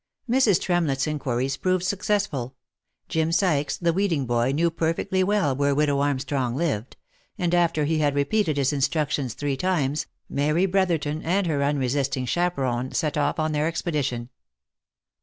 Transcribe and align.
Mrs. 0.27 0.59
Tremlett's 0.59 1.05
inquiries 1.05 1.57
proved 1.57 1.83
successful. 1.85 2.55
Jim 3.07 3.31
Sykes, 3.31 3.77
the 3.77 3.93
weeding 3.93 4.25
boy, 4.25 4.51
knew 4.51 4.71
perfectly 4.71 5.23
well 5.23 5.55
where 5.55 5.75
widow 5.75 5.99
Armstrong 5.99 6.55
lived; 6.55 6.97
and 7.37 7.53
after 7.53 7.85
he 7.85 7.99
had 7.99 8.15
repeated 8.15 8.57
his 8.57 8.73
instructions 8.73 9.35
three 9.35 9.55
times, 9.55 10.07
Mary 10.27 10.65
Brotherton 10.65 11.21
and 11.21 11.45
her 11.45 11.61
unresisting 11.61 12.25
chaperon 12.25 12.93
set 12.93 13.15
off 13.15 13.37
on 13.37 13.51
their 13.51 13.67
expedition. 13.67 14.29